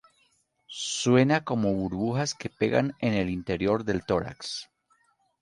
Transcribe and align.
Suena 0.95 1.43
como 1.45 1.75
burbujas 1.75 2.33
que 2.33 2.49
pegan 2.49 2.95
el 3.01 3.29
interior 3.29 3.83
del 3.83 4.03
tórax. 4.03 4.67